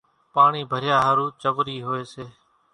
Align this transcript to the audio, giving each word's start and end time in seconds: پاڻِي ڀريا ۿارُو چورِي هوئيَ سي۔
پاڻِي 0.33 0.61
ڀريا 0.71 0.97
ۿارُو 1.05 1.25
چورِي 1.41 1.77
هوئيَ 1.85 2.03
سي۔ 2.13 2.25